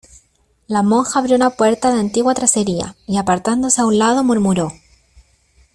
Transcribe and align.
la 0.65 0.81
monja 0.81 1.19
abrió 1.19 1.35
una 1.35 1.51
puerta 1.51 1.91
de 1.93 1.99
antigua 1.99 2.33
tracería, 2.33 2.95
y 3.05 3.17
apartándose 3.17 3.81
a 3.81 3.85
un 3.85 3.99
lado 3.99 4.23
murmuró: 4.23 4.73